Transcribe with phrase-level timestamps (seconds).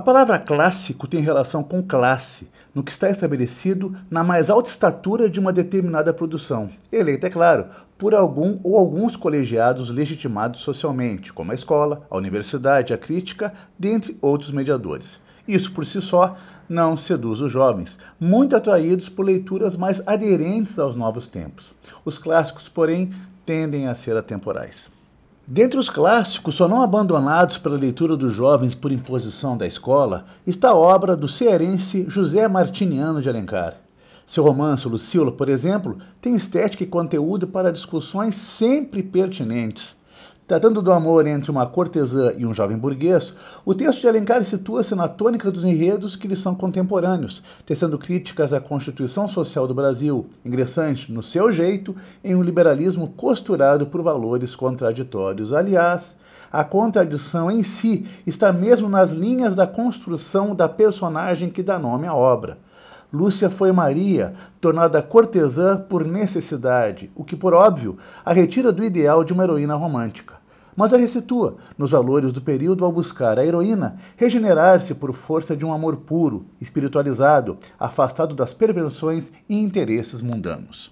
[0.00, 5.28] A palavra clássico tem relação com classe, no que está estabelecido na mais alta estatura
[5.28, 7.66] de uma determinada produção, eleita, é claro,
[7.98, 14.16] por algum ou alguns colegiados legitimados socialmente, como a escola, a universidade, a crítica, dentre
[14.22, 15.20] outros mediadores.
[15.46, 16.34] Isso por si só
[16.66, 21.74] não seduz os jovens, muito atraídos por leituras mais aderentes aos novos tempos.
[22.06, 23.12] Os clássicos, porém,
[23.44, 24.90] tendem a ser atemporais.
[25.52, 30.68] Dentre os clássicos, só não abandonados pela leitura dos jovens por imposição da escola, está
[30.68, 33.74] a obra do cearense José Martiniano de Alencar.
[34.24, 39.96] Seu romance Lucíola, por exemplo, tem estética e conteúdo para discussões sempre pertinentes.
[40.50, 43.32] Tratando do amor entre uma cortesã e um jovem burguês,
[43.64, 48.52] o texto de Alencar situa-se na tônica dos enredos que lhe são contemporâneos, tecendo críticas
[48.52, 51.94] à Constituição Social do Brasil, ingressante, no seu jeito,
[52.24, 55.52] em um liberalismo costurado por valores contraditórios.
[55.52, 56.16] Aliás,
[56.50, 62.08] a contradição em si está mesmo nas linhas da construção da personagem que dá nome
[62.08, 62.58] à obra.
[63.12, 69.22] Lúcia foi Maria, tornada cortesã por necessidade, o que, por óbvio, a retira do ideal
[69.22, 70.39] de uma heroína romântica
[70.76, 75.64] mas a ressitua nos valores do período ao buscar a heroína regenerar-se por força de
[75.64, 80.90] um amor puro, espiritualizado, afastado das perversões e interesses mundanos.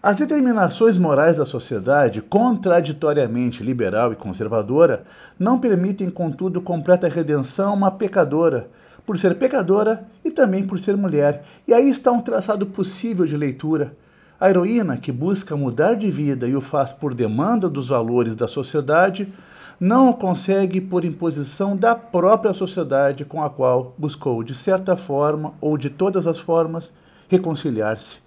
[0.00, 5.02] As determinações morais da sociedade, contraditoriamente liberal e conservadora,
[5.36, 8.70] não permitem, contudo, completa redenção a uma pecadora,
[9.04, 11.42] por ser pecadora e também por ser mulher.
[11.66, 13.96] E aí está um traçado possível de leitura
[14.40, 18.46] a heroína, que busca mudar de vida e o faz por demanda dos valores da
[18.46, 19.32] sociedade,
[19.80, 25.54] não o consegue por imposição da própria sociedade com a qual buscou, de certa forma
[25.60, 26.92] ou de todas as formas,
[27.28, 28.18] reconciliar-se.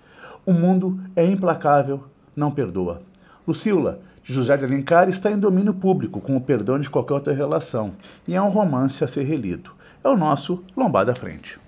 [0.45, 2.03] O mundo é implacável,
[2.35, 3.01] não perdoa.
[3.47, 7.33] Lucila, de José de Alencar, está em domínio público, com o perdão de qualquer outra
[7.33, 7.93] relação,
[8.27, 9.71] e é um romance a ser relido.
[10.03, 11.59] É o nosso Lombada Frente.